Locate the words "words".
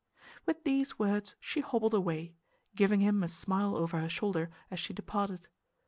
0.97-1.35